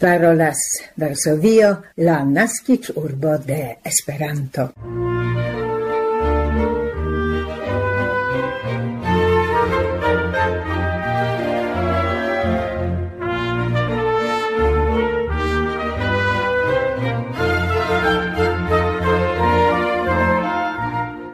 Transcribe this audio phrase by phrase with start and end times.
[0.00, 0.56] Parolas
[0.96, 4.72] Varsovio, la nascic urbo de Esperanto.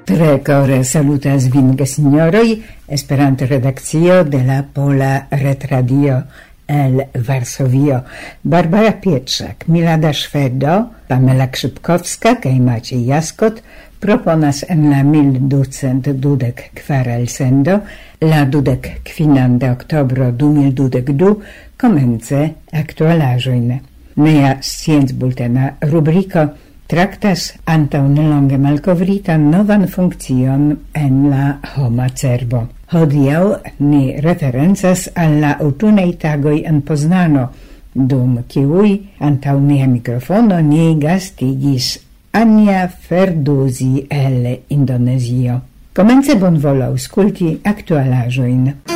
[0.04, 6.24] Tre core salutas vin signoroi, Esperanto redakcio de la Pola Retradio
[6.66, 8.02] el Varsovio.
[8.42, 13.62] Barbara Pietrzak, Milada Szwedo, Pamela Krzypkowska, kaj Maciej Jaskot
[13.98, 17.80] proponas en la mil ducent dudek kwarel sendo,
[18.20, 21.40] la dudek kwinan de oktobro du mil dudek du,
[21.76, 23.80] komence aktualażojne.
[24.16, 26.46] Nea scienz bultena rubriko
[26.86, 32.66] traktas antaŭ nelonge malkovritan novan funkcion en la homa cerbo.
[32.92, 33.42] Hodiaŭ
[33.78, 37.48] ni referencas al la aŭtunaj tagoj en Poznano,
[37.94, 38.90] dum kiuj
[39.28, 41.96] antaŭ nia mikrofono ni gastigis
[42.36, 45.60] Anja Ferduzi el Indonezio.
[45.96, 48.95] Komence bonvolu aŭskulti aktualaĵojn.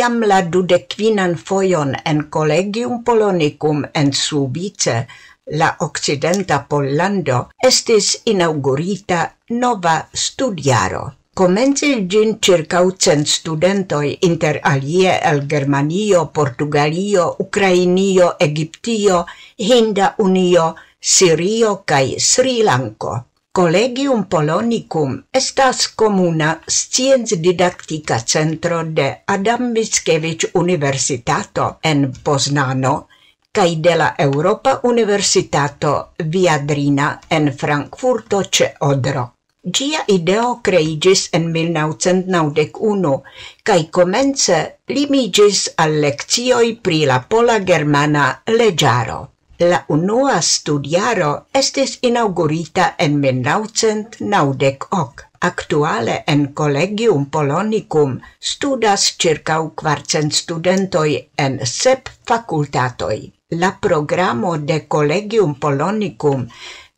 [0.00, 4.94] iam la dudequinan foion en Collegium Polonicum en Subice,
[5.60, 9.18] la occidenta Pollando, estis inaugurita
[9.50, 11.02] nova studiaro.
[11.40, 21.82] Comence gin circa cent studentoi inter alie el Germanio, Portugalio, Ucrainio, Egiptio, Hinda Unio, Sirio
[21.84, 23.18] cae Sri Lanko.
[23.52, 32.92] Collegium Polonicum estas comuna scienz didactica centro de Adam Mickiewicz Universitato en Poznano
[33.50, 35.90] kaj de la Europa Universitato
[36.36, 39.26] Viadrina en Frankfurto ce Odro.
[39.64, 43.12] Gia ideo creigis en 1991
[43.64, 49.20] kaj comence limigis al lekcioj pri la pola-germana leĝaro.
[49.60, 51.26] La unua studiaro
[51.58, 55.26] estis inaugurita en 1998.
[55.48, 63.32] Actuale en Collegium Polonicum studas circa 400 studentoi en sep facultatoi.
[63.50, 66.48] La programo de Collegium Polonicum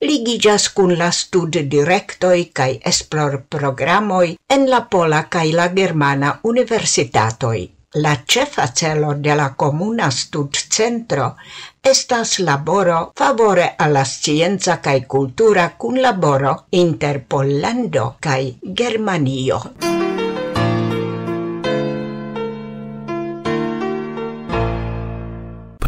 [0.00, 7.81] ligigas cun la stud directoi cae esplor programoi en la Pola cae la Germana universitatoi.
[7.94, 11.36] La cefa celo de la comuna studcentro
[11.82, 19.60] estas laboro favore alla scienza cae cultura cun laboro inter Pollando cae Germanio.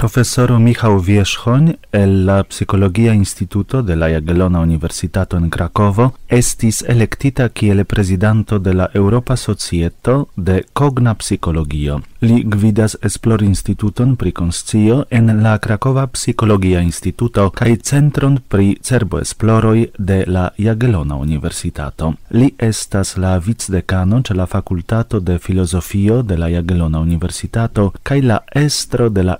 [0.04, 7.48] profesoro Michał Wierzchoń el la Psicologia Instituto de la Jagiellona Universitato en Krakowo estis electita
[7.48, 12.00] kiel prezidanto de la Europa Societo de Cogna Psicologio.
[12.20, 19.20] Li gvidas esplor instituton pri conscio en la Krakowa Psicologia Instituto kaj centron pri cerbo
[19.20, 22.14] esploroj de la Jagiellona Universitato.
[22.30, 28.38] Li estas la vicdekano ĉe la Fakultato de Filozofio de la Jagiellona Universitato kaj la
[28.54, 29.36] estro de la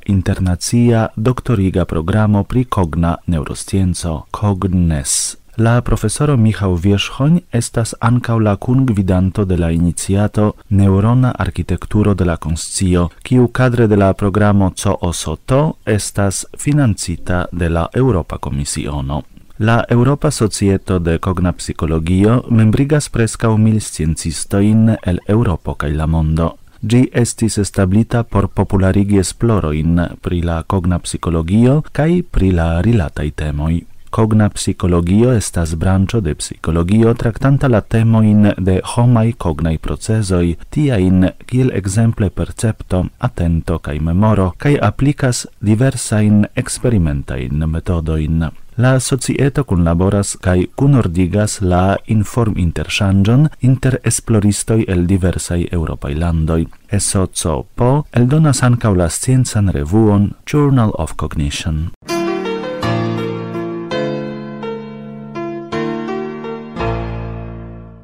[0.55, 5.37] internazia doktoriga programo pri cogna neuroscienco COGNES.
[5.57, 12.37] La profesoro Michał Wierzchoń estas ankaŭ la kungvidanto de la iniciato Neurona arkitekturo de la
[12.37, 19.23] konscio, kiu kadre de la programo Co oso to estas financita de la Europa Komisiono.
[19.59, 26.59] La Europa Societo de Cogna Psicologio membrigas prescau mil sciencistoin el Europo cae la mondo
[26.91, 33.85] gi estis establita por popularigi esploroin pri la cogna psicologio cae pri la rilatai temoi.
[34.15, 41.73] Cogna psicologio estas brancio de psicologio tractanta la temoin de homai cognai procesoi, tiain kiel
[41.75, 48.64] exemple percepto, atento cae memoro, cae applicas diversain experimentain metodoin.
[48.77, 56.65] La societo kunlaboras kaj kunordigas la inform interŝanĝon inter esploristoj el diversaj eŭropaj landoj.
[57.09, 57.85] SOCOP
[58.21, 61.79] eldonas ankaŭ la sciencan revuon Journal of Cognition.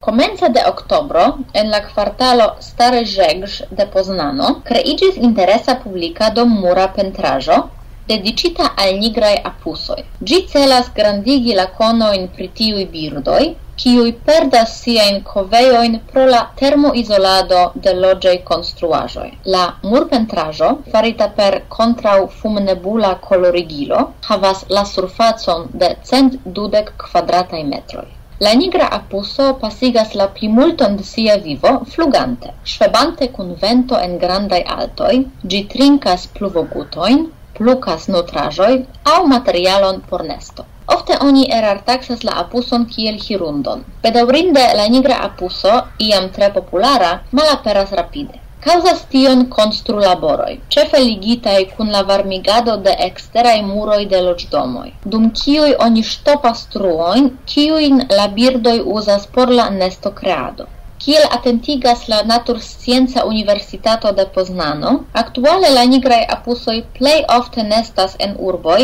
[0.01, 7.61] Komence de oktobro en la kvartalo Stare Żegż de Poznano creigis interesa publika dommura pentrajo,
[8.07, 10.05] dedicita al nigrai apusoi.
[10.23, 13.45] Gi celas grandigi la conoin pri tiuj birdoj,
[13.81, 19.31] kiuj perdas siain coveioin pro la termoisolado de logei construajoi.
[19.55, 28.09] La murpentrajo, farita per contrau fumnebula colorigilo, havas la surfacon de cent dudek kvadrataj metroj.
[28.45, 34.61] La nigra apuso pasigas la plimulton de sia vivo flugante, ŝvebante kun vento en grandai
[34.77, 35.19] altoi,
[35.51, 37.27] gi trinkas pluvogutoin,
[37.59, 38.75] plukas nutraĵoj
[39.15, 40.67] au materialon por nesto.
[40.97, 43.83] Ofte oni erar taksas la apuson kiel hirundon.
[44.03, 45.75] Bedaurinde la nigra apuso,
[46.07, 47.11] iam tre populara,
[47.41, 48.41] malaperas rapide.
[48.65, 55.71] Causas tion construlaboroj, cefe ligitai kun la varmigado de exterai muroi de loĝdomoj, dum kiuj
[55.87, 60.69] oni ŝtopas truojn, kiujn la birdoj uzas por la nestokreado
[61.01, 64.91] kiel atentigas la Naturscienca Universitato de Poznano,
[65.23, 68.81] aktuale la nigraj apusoj plej ofte nestas en urboj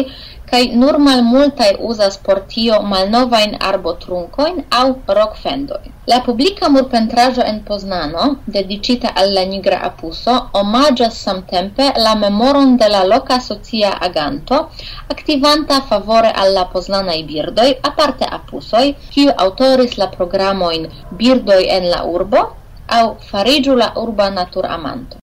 [0.51, 4.87] kai nur malmultaj uzas por tio malnovajn arbotrunkojn aŭ
[5.19, 5.93] rokfendojn.
[6.13, 8.27] La publika murpentraĵo en Poznano,
[8.57, 14.61] dedicita al la nigra apuso, omaĝas samtempe la memoron de la loka socia aganto,
[15.17, 20.87] aktivanta favore al la poznanaj birdoj, aparte apusoj, kiu autoris la programojn
[21.23, 22.47] Birdoj en la urbo
[23.01, 25.19] aŭ Fariĝu la urba naturamanto.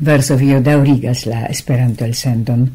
[0.00, 2.70] verso vio daurigas la Esperanto-elsendon.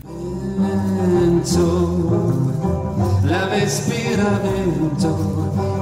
[3.26, 5.75] La vespera vento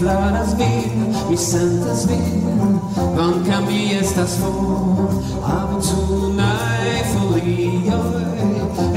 [0.00, 2.80] flaras vin, mi sentas vin,
[3.16, 5.10] Vanca mi estas for,
[5.44, 7.92] aventunae folioi,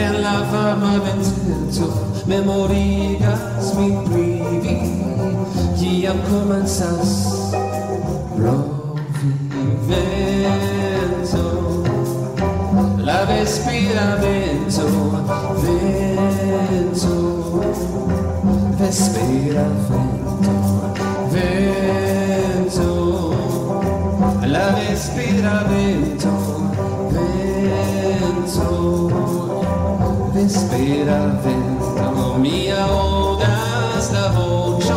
[0.06, 1.88] En la varma venteto
[2.26, 4.30] memorigas mi pri
[4.64, 4.78] vi,
[5.78, 7.12] Ciam comenzas
[8.36, 9.34] provi
[9.90, 11.46] vento,
[13.04, 14.88] La vespira vento,
[15.64, 17.16] vento,
[18.80, 20.03] vespira vento,
[30.54, 34.94] vespera venta mia odas la voce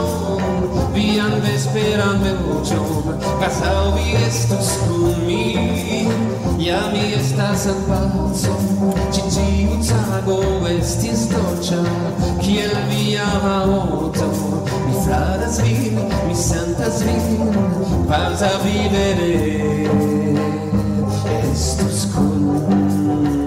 [0.92, 5.56] vian vesperan vocion casau vi estus cum mi.
[6.58, 8.32] Ja mi estas en paco
[9.12, 11.82] ci tiu tago estis dolcia
[12.42, 14.28] kiel via auto
[14.86, 15.96] mi fladas vin
[16.28, 17.56] mi sentas vin
[18.08, 19.34] pausa vivere.
[21.52, 23.45] Estus cum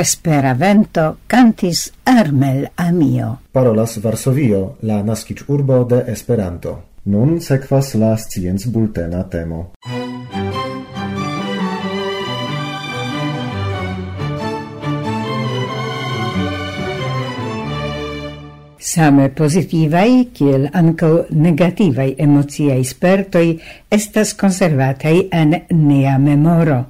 [0.00, 3.38] vespera vento cantis armel amio.
[3.52, 6.72] Parolas Varsovio, la naskic urbo de Esperanto.
[7.12, 9.58] Nun sekvas la scienz bultena temo.
[18.78, 23.52] Same positivai, kiel anco negativai emociai spertoi,
[23.90, 26.86] estas conservatae en nia memoro.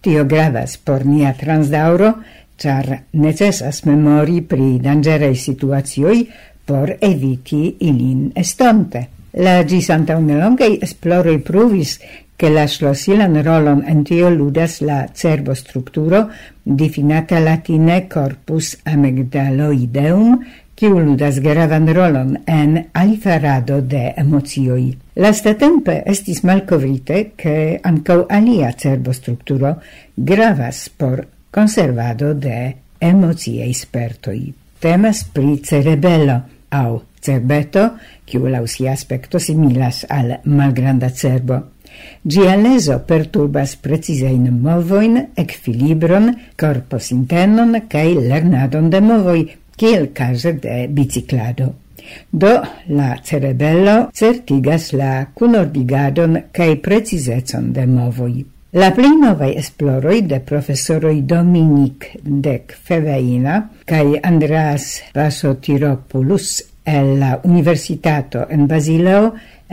[0.00, 2.14] Tio gravas por nia transdauro,
[2.56, 6.28] char necessas memori pri dangerei situazioi
[6.64, 9.08] por eviti ilin estonte.
[9.36, 11.98] La gis anta unelongei esploroi provis
[12.36, 16.28] che la slosilan rolon en tio ludas la cerbostrukturo
[16.62, 20.40] definata latine corpus amygdaloideum,
[20.76, 24.90] kiu ludas gravan rolon en aliferado de emocioi.
[25.16, 29.78] Lastatempe estis malcovrite che ancau alia cerbostrukturo
[30.14, 31.24] gravas por
[31.56, 34.52] conservado de emocie spertoi.
[34.78, 37.84] Temas pri cerebello au cerbeto,
[38.28, 41.56] kiu laŭ sia aspekto similas al malgranda cerbo.
[42.28, 46.28] Gia leso perturbas precisein movoin, equilibron,
[46.60, 49.46] corposintenon cae lernadon de movoi,
[49.80, 51.70] kiel case de biciclado.
[52.30, 52.52] Do
[52.92, 58.44] la cerebello certigas la cunordigadon cae precisecon de movoi.
[58.76, 62.10] La pli novaj esploroj de profesoroj Dominik
[62.46, 63.54] Dek Feveina
[63.88, 66.50] kaj Andreas Vasotiropoulos
[66.92, 69.30] el la Universitato en Basileo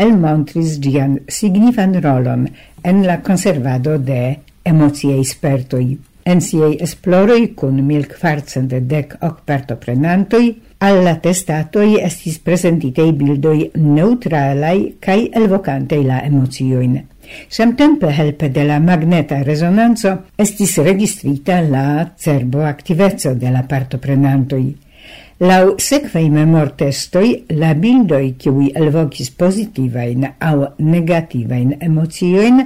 [0.07, 2.47] elmontris ĝian signifan rolon
[2.93, 4.21] en la konservado de
[4.71, 5.83] emociaj spertoj.
[6.23, 9.17] En siaj esploroj kun 1410
[9.51, 10.45] partoprenantoj
[10.87, 17.01] al la testatoj estis prezentitaj bildoj neutralaj kaj elvokantaj la emociojn.
[17.49, 24.65] Samtempe helpe de la magneta resonanzo estis registrita la cerbo activezzo de la partoprenantoj.
[25.43, 32.61] Lau sequei memor testoi, la bildoi kiuj elvocis positivain au negativain emocioin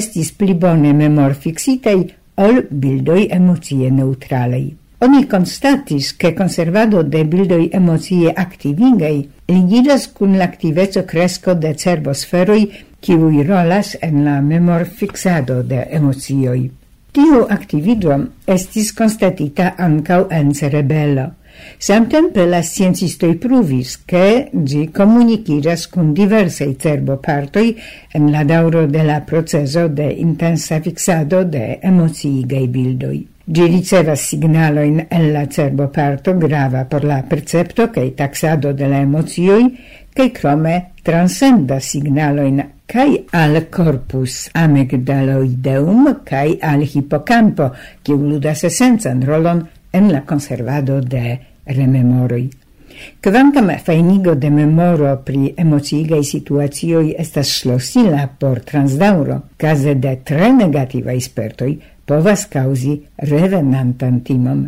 [0.00, 2.00] estis pli bone memorfiksitaj
[2.46, 4.66] ol bildoi emocie neutralei.
[5.04, 12.64] Oni constatis che conservado de bildoi emocie activingei ligidas cun l'activezzo cresco de cerbosferoi
[13.06, 16.64] kiuj rolas en la memorfixado de emocioi.
[17.14, 18.16] Tiu activido
[18.50, 21.28] estis constatita ancau en cerebelo.
[21.78, 27.70] Samtempe la sciencistoi pruvis, che gi komunikiĝas kun diversei cerbopartoi
[28.18, 33.16] en la dauro de la procezo de intensa fixado de emociigaj bildoj.
[33.46, 39.70] Ĝi ricevas signalojn el la cerboparto grava por la percepto che taxado de la emozioi
[40.12, 47.70] che crome transendas signaloin kai al corpus amygdaloideum kai al hippocampo,
[48.02, 52.50] che ludas senza rolon en la conservado de rememoroi.
[53.20, 61.20] Kvankam fajnigo de memoro pri emociigaj situacioj estas ŝlosila por transdaŭro, kaze de tre negativaj
[61.20, 61.70] spertoj
[62.06, 62.96] povas kaŭzi
[63.30, 64.66] revenantan timon.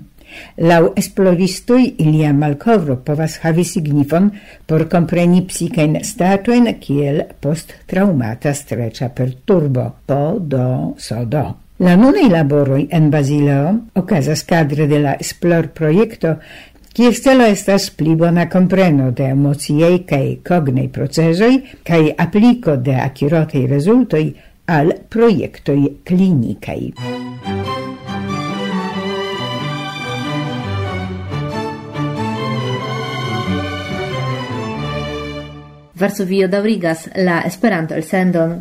[0.69, 4.31] Lau esploristoi ilia malcovro povas havi signifon
[4.67, 11.47] por kompreni psikajn statojn kiel post-traumata streĉa perturbo PDO-SODO.
[11.79, 13.69] La nunaj laboroi en Basileo
[14.01, 16.35] okazas cadre de la esplor-projekto
[16.99, 23.67] kies celo estas pli bona compreno de emociei cae cognei procesoi cae applico de accurotei
[23.71, 24.27] resultoi
[24.67, 26.93] al proiectoi clinicai.
[35.99, 38.61] Varsovio daurigas la Esperanto-elsendon.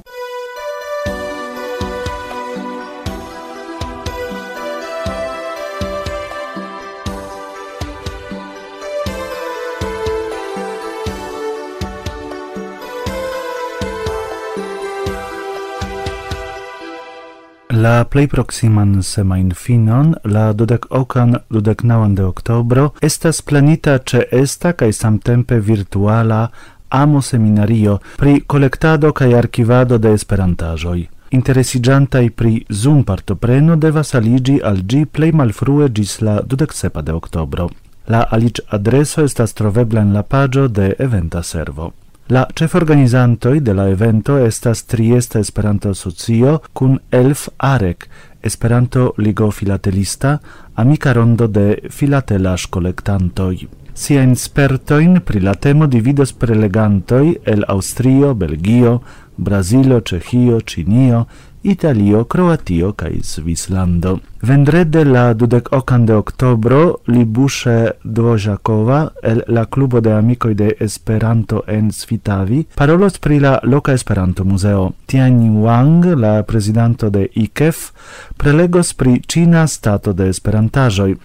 [17.70, 24.24] La plei proximan semain finon, la dudek okan dudek naŭan de oktobro, estas planita ce
[24.32, 26.48] esta kaj samtempe virtuala
[26.89, 31.08] amo seminario pri collectado kaj archivado de esperantaĵoj.
[31.32, 37.70] Interesigiantai pri Zoom partopreno devas aliĝi al ĝi plej malfrue gis la 27 de oktobro.
[38.08, 41.91] La alic adreso estas trovebla en la pagio de eventa servo.
[42.29, 48.10] La ĉeforganizantoj de la evento estas Trieste Esperanto Socio kun Elf Arek,
[48.44, 50.38] Esperanto Ligo Filatelista,
[50.75, 53.67] amika rondo de filatelas kolektantoj.
[53.98, 59.00] Sia spertoin pri la temo dividas prelegantoi el Austrio, Belgio,
[59.38, 61.25] Brazilo, Cehio, Cinio,
[61.63, 64.20] Italio, Kroatio kaj Svislando.
[64.42, 71.63] Vendrede la dudek okan de oktobro Libushe Dvožakova el la klubo de amikoj de Esperanto
[71.68, 74.92] en Svitavi parolos pri la loka Esperanto muzeo.
[75.06, 77.89] Tiani Wang, la presidanto de IKEF,
[78.38, 81.16] prelegos pri Cina stato de Esperantaĵoj.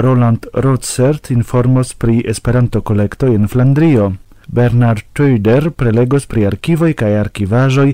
[0.00, 4.12] Roland Rotzert informos pri Esperanto-kolekto en Flandrio.
[4.48, 7.88] Bernard Tuider prelegos pri arkivoj kaj arkivaĵoj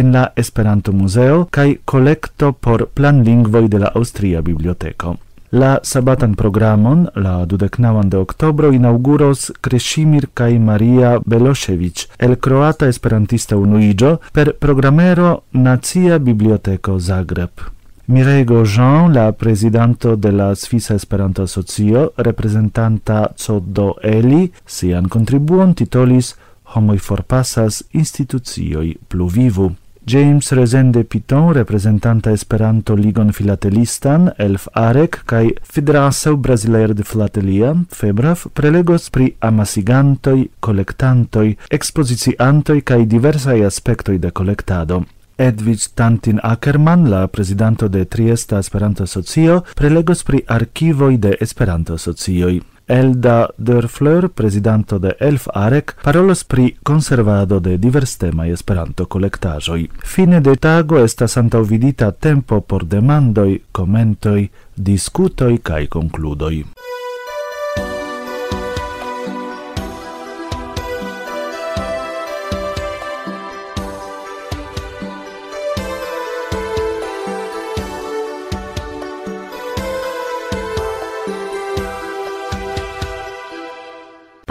[0.00, 5.14] en la Esperanto-muzeo kaj kolekto por planlingvoj de la Aŭstria biblioteko.
[5.54, 13.56] La sabatan programon, la dudeknaŭan de oktobro, inauguros Kresimir kaj Maria Belosevic el Kroata Esperantista
[13.56, 17.70] Unuiĝo per programero Nacia Biblioteko Zagreb.
[18.06, 26.34] Mirego Jean, la presidente de la Svisa Esperanto Asocio, representanta Coddo Eli, sian contribuon titolis
[26.74, 29.70] Homoi forpassas institucioi pluvivu.
[30.04, 38.44] James Rezende Piton, representanta Esperanto Ligon Filatelistan, Elf Arek, kai Fidraseu Brasileir de Filatelia, Febrav,
[38.52, 45.06] prelegos pri amasigantoi, collectantoi, expoziciantoi, kai diversai aspectoi de collectado.
[45.36, 52.60] Edwidge Tantin Ackermann, la prezidanto de Triesta Esperanto Socio, prelegos pri arkivoj de Esperanto Socioj.
[52.86, 59.88] Elda Dörfler, prezidanto de Elf Arek, parolos pri conservado de divers temai esperanto collectajoi.
[60.04, 66.64] Fine de tago estas antaŭvidita tempo por demandoj, komentoj, diskutoj kaj konkludoj.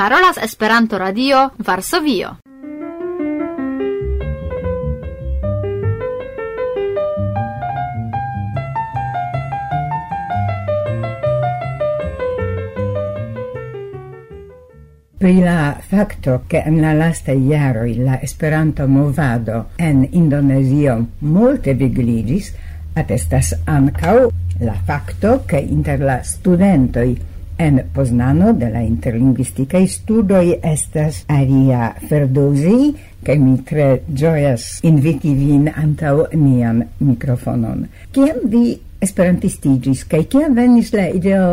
[0.03, 2.39] Parolas Esperanto Radio Varsovio.
[15.17, 22.51] pri la facto che en la lasta iaroi la Esperanto movado en Indonezio multe vigligis,
[22.93, 24.29] attestas ancau
[24.59, 27.31] la facto che inter la studentoi
[27.63, 32.89] En Poznano de la interlingvisticai studoi estas Aria Ferdosi,
[33.23, 37.85] kaj mi tre gioias inviti vin antau nian mikrofonon.
[38.11, 38.65] Kiam vi
[38.99, 41.47] esperantistigis, kaj kiam venis la ideo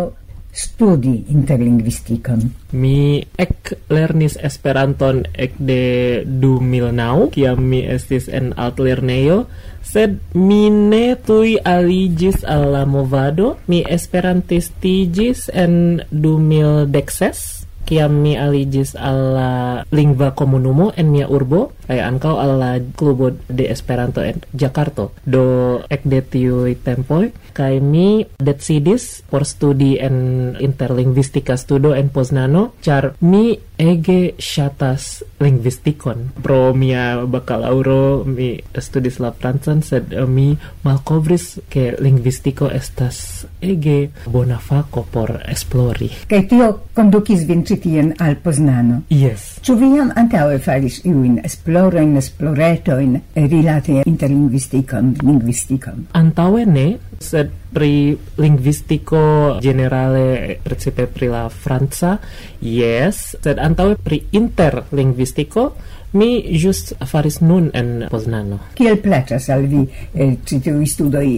[0.50, 2.42] studi interlingvistikon?
[2.72, 5.80] Mi ec lernis Esperanton ec de
[6.26, 9.44] 2009, kiam mi estis en altlernejo,
[9.90, 13.56] sed mi ne tui aligis al la movado.
[13.66, 19.50] Mi esperantistigis en 2016 kiam mi aligis al la
[19.90, 25.10] lingva komunumo en mia urbo kaj ankaŭ al la klubo de Esperanto en Jakarto.
[25.26, 25.42] Do
[25.90, 33.58] ekde tiuj tempoj kaj mi decidis por studi en interlingvistika studo en Poznano, ĉar mi
[33.80, 36.26] ege ŝatas lingvistikon.
[36.44, 40.50] Pro mia bakalaŭro mi studis la francan, sed eh, mi
[40.84, 46.10] malkovris ke lingvistiko estas ege bona fako por esplori.
[46.28, 49.02] Kaj tio kondukis vin ĉi tien al Poznano.
[49.10, 49.56] Yes.
[49.64, 51.79] Ĉu vi jam antaŭe faris iujn esplorojn?
[51.80, 56.06] esplorojn, esploretojn rilate interlingvistikon, lingvistikon?
[56.12, 62.18] antaue ne, sed pri linguistico generale precipe pri la franca
[62.60, 65.70] yes sed antaŭe pri interlinguistico
[66.12, 71.28] mi just faris nun en Poznano kiel plaĉas al vi eh, ĉi tiuj studoj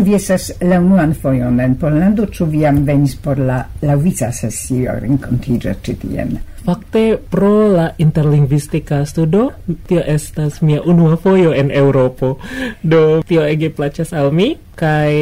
[0.00, 4.30] Ĉu vi estas la unuan fojon en Pollando, ĉu vi jam venis por la laŭvica
[4.32, 6.30] sesio renkontiĝa ĉi tien?
[6.64, 7.02] Fakte
[7.34, 9.50] pro la interlingvistika studo
[9.90, 12.32] tio estas mia unua fojo en Eŭropo.
[12.82, 15.12] Do tio ege plaĉas al mi kaj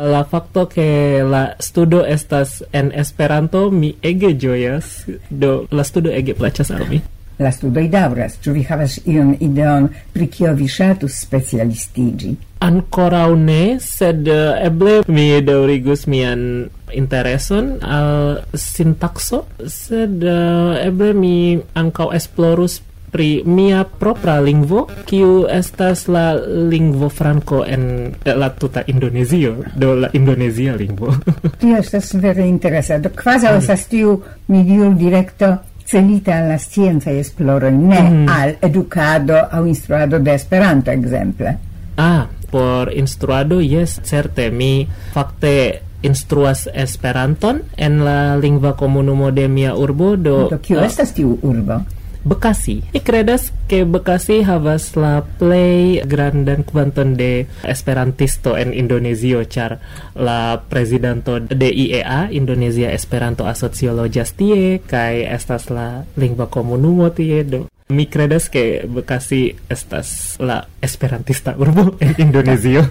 [0.00, 0.86] la fakto ke
[1.28, 4.94] la studo estas en Esperanto mi ege ĝojas.
[5.28, 7.04] Do la studo ege plaĉas al mi.
[7.42, 12.36] La studoj d'auras, Ĉu vi havas iun ideon pri kio vi ŝatus specialistigi?
[12.62, 21.34] Ancora ne, sed uh, eble mi daurigus mian intereson al sintakso, sed uh, eble mi
[21.74, 22.80] ankaŭ esplorus
[23.12, 26.32] pri mia propra lingvo kiu estas la
[26.70, 31.12] lingvo franco en la tuta Indonezio do la indonezia lingvo.
[31.60, 33.58] Tio estas vere interesa do kvazaŭ mm.
[33.58, 34.16] estas tiu
[34.48, 38.28] mi diru direkto celita alla scienza e esploro ne mm.
[38.28, 41.58] al educado au instruado de Esperanto exemple.
[41.96, 49.74] Ah, por instruado yes certe mi fakte instruas Esperanton en la lingva komunumo de mia
[49.74, 50.48] urbo do.
[50.50, 51.80] Do kio uh, estas tiu urbo?
[52.22, 52.82] Bekasi.
[52.94, 59.82] Mi credas ke Bekasi havas la play grandan kvanton de esperantisto en Indonesio char
[60.14, 67.42] la presidento de IEA Indonesia Esperanto Asocio loĝas tie kaj estas la lingva komunumo tie
[67.42, 72.84] do mi credas ke Bekasi estas la esperantista urbo en Indonezio.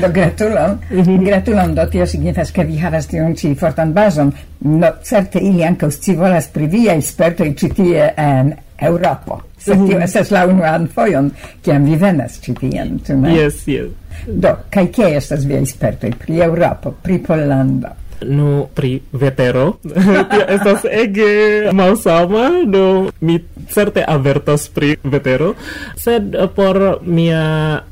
[0.00, 0.78] do gratulon.
[0.90, 1.24] Mhm.
[1.24, 4.32] Gratulon do tio signifas ke vi havas tiun ĉi fortan bazon.
[4.60, 9.40] No certe ili ankaŭ scivolas pri via spertoj ĉi tie en Europa.
[9.58, 10.02] Se tio mhm.
[10.02, 11.30] estas la unuan fojon
[11.62, 13.34] kiam vi venas ĉi tien, ĉu ne?
[13.36, 13.90] Yes, yes.
[14.26, 17.96] Do, kaj kie estas via spertoj pri Eŭropo, pri Pollando?
[18.26, 19.78] Nu, pri vetero,
[20.30, 23.38] tio estas ege malsama, do mi
[23.72, 25.54] certe avertos pri vetero,
[25.96, 27.42] sed eh, por mia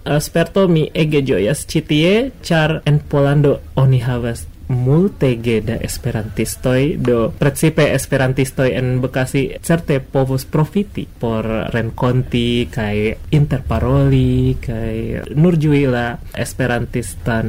[0.04, 6.96] eh, sperto mi ege joyas ĉi tie char en Polando oni havas multege da esperantistoj
[6.98, 15.86] do precipe esperantistoj en Bekasi certe povus profiti por renkonti kaj interparoli kaj nur ĝui
[15.86, 16.04] la
[16.36, 17.48] esperantistan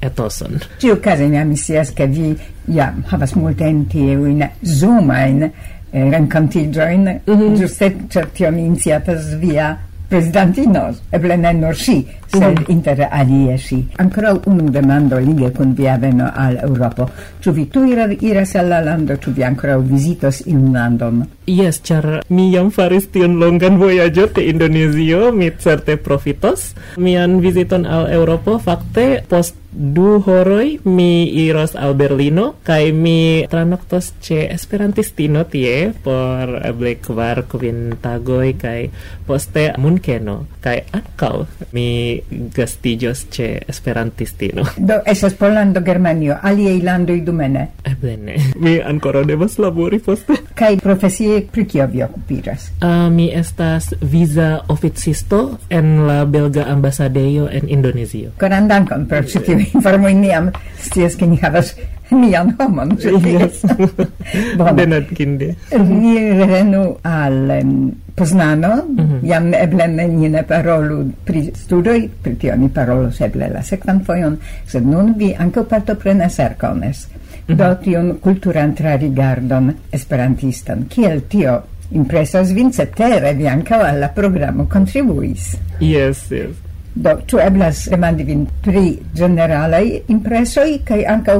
[0.00, 0.58] etoson.
[0.80, 2.32] Ĉiukaze mi amisias ke vi
[2.72, 5.52] jam havas multajn tiujn zoomajn eh,
[5.92, 7.56] renkontiĝojn, mm -hmm.
[7.60, 9.76] ĝuste ĉar tion iniciatas via
[10.10, 12.64] prezidantinon, eble ne nur si, sed mm.
[12.72, 13.78] inter alie si.
[14.02, 17.08] Ancora unu demando lige kun via veno al Europo.
[17.40, 21.22] Ĉu vi tuj iras al la lando, ĉu vi ancora vizitos iun landon?
[21.46, 26.74] Yes, ĉar mi jam faris tion longan vojaĝon de Indonezio, mi certe profitos.
[26.96, 34.12] Mian viziton al Europo fakte post du horoi mi iros al Berlino kai mi tranoktos
[34.20, 38.90] ce Esperantistino tie por eble kvar kvin tagoi kai
[39.26, 44.64] poste Munkeno kai ankaŭ mi gastiĝos ce Esperantistino.
[44.76, 47.68] Do esas Pollando, Germanio, aliei landoi dumene.
[48.00, 48.36] Bene.
[48.62, 50.38] Mi ancora devas labori poste.
[50.54, 52.70] Kai profesie pri kio vi okupiras?
[52.80, 58.32] Uh, ah, mi estas visa oficisto en la belga ambasadejo en Indonezio.
[58.40, 61.74] Koran dankon per ĉi tiuj informoj niam scias ke ni havas
[62.10, 62.96] nian homon.
[63.00, 63.62] Yes.
[64.58, 64.76] bon.
[64.76, 65.54] Benatkinde.
[65.78, 69.20] Ni revenu al um, Poznano, mm -hmm.
[69.22, 74.36] jam eble ni ne parolu pri studoj, pri tio ni parolu eble la sekvan fojon,
[74.66, 77.08] sed nun vi ankaŭ partoprenas Erkones
[77.56, 77.82] do mhm.
[77.82, 80.86] tiun kulturan trarigardon esperantistan.
[80.88, 81.60] Kiel tio
[81.90, 85.56] impresas vin cetere vi ankaŭ al la programo contribuis.
[85.80, 86.54] Yes, yes.
[86.94, 91.36] Do, tu eblas demandi vin pri generalei impresoi, kaj ankaŭ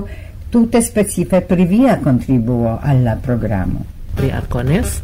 [0.51, 4.00] tute specife pri via contribuo alla programo?
[4.17, 5.01] pri Arcones.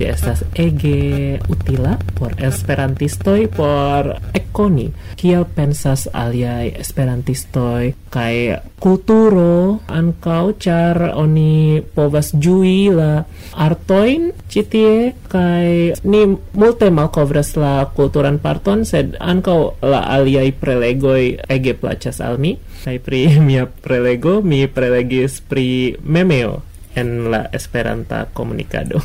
[0.00, 4.86] ti estas ege utila por esperantistoj por ekoni
[5.20, 8.34] kiel pensas aliaj esperantistoj kaj
[8.80, 9.78] kulturo.
[10.00, 13.26] Ankaŭ ĉar oni povas ĝui la
[13.66, 14.94] artojn ĉi tie
[15.28, 15.66] kaj
[16.08, 16.22] ni
[16.56, 21.22] multe malkovras la kulturan parton sed ankaŭ la aliaj prelegoj
[21.58, 22.56] ege plaĉas al mi.
[22.80, 25.68] Kaj pri mia prelego mi prelegis pri
[26.00, 29.02] memeo en la esperanta comunicado.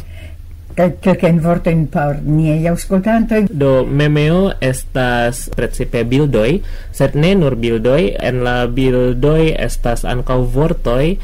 [0.76, 3.46] Kaj kelkajn vortojn por niaj aŭskultantoj.
[3.48, 6.50] Do memeo estas precipe bildoj,
[6.92, 11.16] sed ne nur bildoj, en la bildoj estas ankaŭ vortoj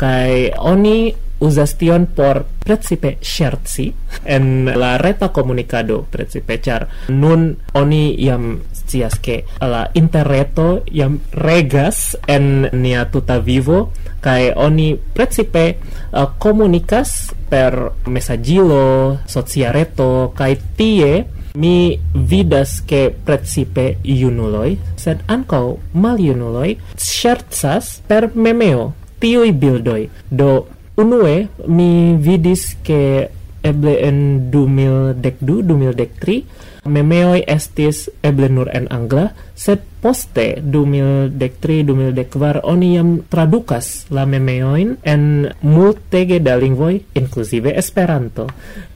[0.00, 3.92] kaj oni uzas tion por precipe scherzi.
[4.24, 12.16] En la reta comunicado precipe char nun oni iam scias ke la interreto iam regas
[12.26, 13.92] en nia tuta vivo
[14.24, 15.76] kai oni precipe
[16.12, 25.64] uh, comunicas per messagilo socia reto kai tie mi vidas ke precipe junuloj sed ankaŭ
[25.94, 30.50] maljunuloj ŝercas per memeo tiui bildoi do
[30.96, 33.30] unue mi vidis ke
[33.64, 36.42] eble en 2012 2013
[36.84, 44.96] memeoi estis eble nur en angla sed poste 2013 2014 oni jam tradukas la memeoin
[45.02, 48.46] en multege da lingvoj inkluzive Esperanto.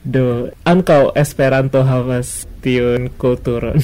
[0.03, 3.81] Do ankaŭ Esperanto havas tiun kulturon.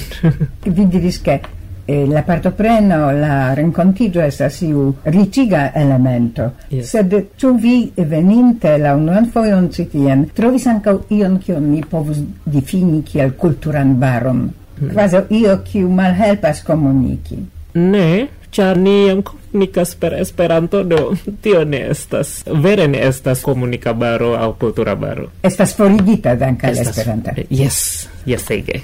[0.76, 1.40] Vi diris ke
[1.86, 6.50] e la partopreno, la rencontigio estas iu riciga elemento.
[6.70, 6.90] Yes.
[6.90, 13.02] Sed ĉu vi veninte la unuan foion citien trovis anca ion kion mi povus difini
[13.06, 14.48] kiel kulturan baron?
[14.76, 14.90] Mm.
[14.92, 17.38] quasi io kiu malhelpas komuniki.
[17.74, 23.92] Ne, char ni jam komunikas per Esperanto, do tio ne estas, vere ne estas komunika
[23.92, 25.28] baro aŭ kultura baro.
[25.42, 27.36] Estas forigita danka al Esperanto.
[27.50, 28.80] Yes, yes ege.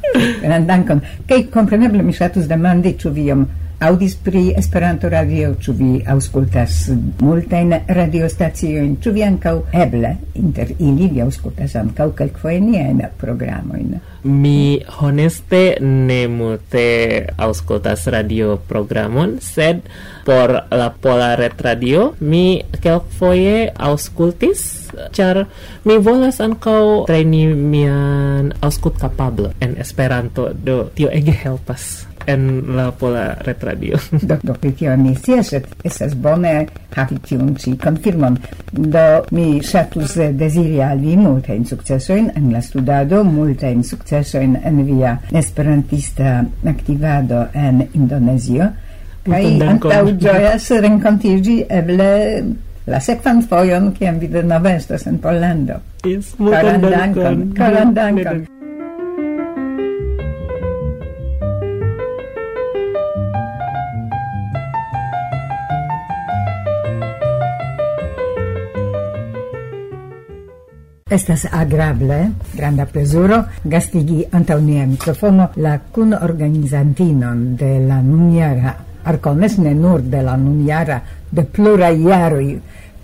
[0.70, 1.02] Dankon.
[1.26, 3.48] Kaj kompreneble mi ŝatus demandi ĉu vi jam
[3.80, 6.74] audis pri Esperanto radio, ĉu vi aŭskultas
[7.24, 13.94] multajn radiostaciojn, ĉu vi ankaŭ eble inter ili vi aŭskultas ankaŭ kelkfoje niajn programojn?
[14.24, 16.84] Mi honeste ne multe
[17.40, 19.80] aŭskultas radio programon, sed
[20.26, 24.66] por la Pola Red Radio mi kelkfoje aŭskultis,
[25.16, 25.46] ĉar
[25.88, 33.34] mi volas ankaŭ treni mian aŭskultkapablon en Esperanto, do tio ege helpas en la pola
[33.46, 33.98] retradio.
[34.28, 36.66] do, do pri tio mi scias, esas bone
[36.96, 38.38] havi tiun ci confirmon.
[38.72, 44.58] Do mi shatus desiri al vi multe in successoin en la studado, multe in successoin
[44.62, 48.70] en via esperantista activado en Indonesio.
[49.22, 52.08] Kai antau ĝojas rencontigi eble
[52.90, 55.76] la sekvan fojon, kiam vi denove estas en Pollando.
[56.08, 57.44] Yes, multan dankon.
[57.56, 58.46] Karan dankon.
[71.10, 72.16] Estas agrable,
[72.54, 78.76] granda plezuro, gastigi antaŭ nia mikrofono la kunorganizantinon de la nunjara,
[79.10, 82.46] arkones ne nur de la nunjara, de pluraj jaroj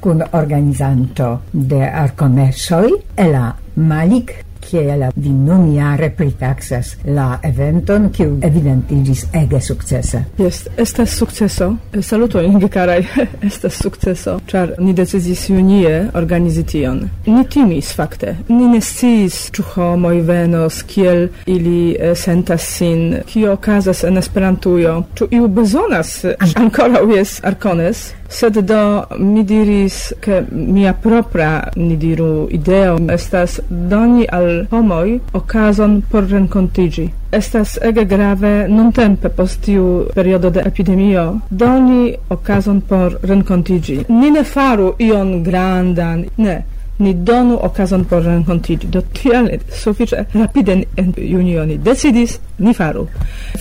[0.01, 4.31] kun organizanto de arkonesoj, Ela Malik,
[4.67, 10.25] kiel vi nun jare pritaxas la eventon, kiu evidentigis ege sukcese.
[10.39, 11.73] Jest, estas sukceso.
[12.03, 13.05] Saluto ingi karaj,
[13.49, 17.03] estas sukceso, char ni decisis junie organizi tion.
[17.27, 23.53] Ni timis fakte, ni ne sciis ču homoj venos, kiel ili eh, sentas sin, kio
[23.53, 28.11] okazas en Esperantujo, ču iu bezonas eh, ankoraŭ jes arkones.
[28.29, 36.03] Sed do mi diris che mia propra, ni diru, ideo estas doni al homoi okazon
[36.11, 37.13] por rencontigi.
[37.31, 44.05] Estas ege grave non tempe post tiu periodo de epidemio doni okazon por rencontigi.
[44.09, 46.65] Ni ne faru ion grandan, ne,
[46.99, 48.87] ni donu okazon por renkontiĝi.
[48.87, 53.07] Do tial sufiĉe rapide en junio ni decidis, ni faru.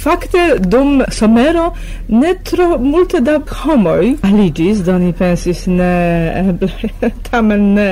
[0.04, 1.72] Fakte dum somero
[2.08, 5.94] ne tro multe da homoj aliĝis, do ni pensis ne
[6.46, 7.90] eble tamen ne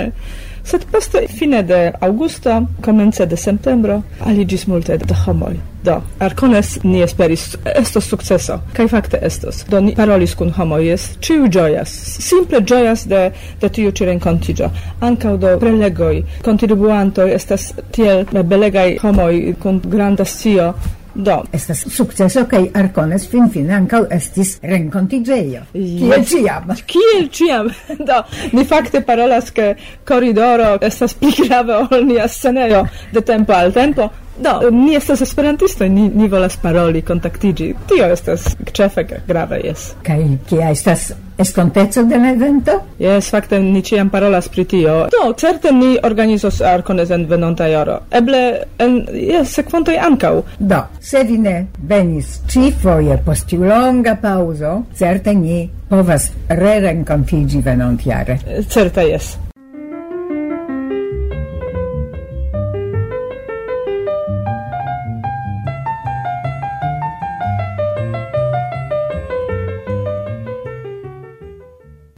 [0.63, 5.72] Sed poste fine de augusto, komence de septembro, aliĝis multe da homoj.
[5.83, 9.65] Do, Arcones ni esperis, estos successo, kaj facte estos.
[9.67, 11.91] Do ni parolis kun homo, jes, ciu gioias,
[12.23, 13.23] simple gioias de
[13.59, 14.71] de tiu ci rencontigio.
[15.01, 20.73] Ankaŭ do prelegoi, contribuantoi, estas tiel belegai homoi kun granda scio
[21.15, 21.43] Do.
[21.53, 25.61] Estas sukceso kaj Arcones fin fin ancau estis rencontigeio.
[25.73, 26.71] Kiel ciam.
[26.89, 27.69] Kiel ciam.
[28.07, 33.71] Do, ni facte parolas che corridoro estas pli grave ol nia sceneio de tempo al
[33.73, 37.73] tempo, Do, ni estas esperantisto, ni, ni volas paroli, kontaktigi.
[37.87, 39.91] Tio estas ĉefe grava, jes.
[40.03, 42.79] Kaj kia estas estonteco de la evento?
[42.99, 44.95] Jes, fakte ni ĉiam parolas pri tio.
[45.13, 47.99] Do, certe ni organizos arkones en venonta jaro.
[48.11, 48.41] Eble
[48.81, 50.33] en jes, sekvontoj ankaŭ.
[50.59, 51.55] Do, se vi ne
[51.89, 58.39] venis ĉifoje post tiu longa pauzo, certe ni povas re-renkontiĝi venontjare.
[58.69, 59.35] Certe jes.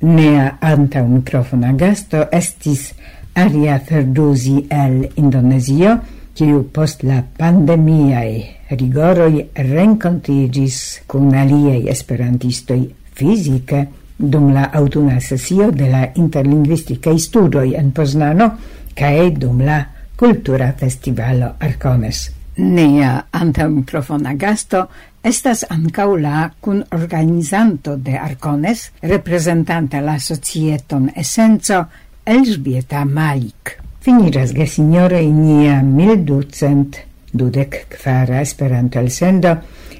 [0.05, 2.91] Nea anta un mikrofona gasto estis
[3.33, 5.95] Aria Ferduzi el Indonesio,
[6.37, 10.77] kiu post la pandemiae rigoroi rencontigis
[11.09, 12.83] cun aliei esperantistoi
[13.17, 13.81] fizike
[14.15, 18.51] dum la autuna sesio de la interlingvistikaj studoi en Poznano
[18.93, 19.81] cae dum la
[20.15, 22.27] kultura festivalo Arcones.
[22.61, 24.85] Nea anta un microfono gasto
[25.25, 31.87] Estas ancau la cun organizanto de Arcones, representante la societon essenzo,
[32.23, 33.71] Elżbieta Malik.
[34.05, 36.99] Finiras gesinjore nia milducent
[37.33, 39.55] dudek quara Esperanto elsendo,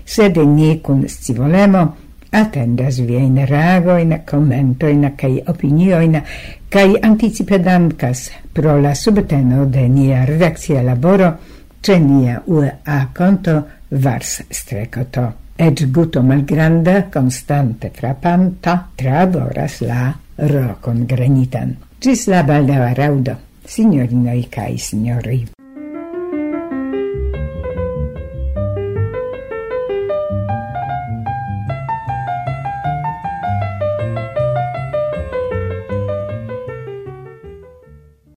[0.05, 1.81] sed ni cun scivolemo
[2.29, 6.19] attendas vien ragoin, commentoin, cae opinioin,
[6.69, 11.33] cae anticipe anticipedankas pro la subteno de nia redaccia laboro
[11.81, 13.63] ce nia UA conto
[13.99, 15.33] vars strecoto.
[15.55, 21.75] Et guto malgranda, constante frapanta, traboras la rocon granitan.
[21.99, 25.54] Cis la baldava raudo, signorinoi cae signori.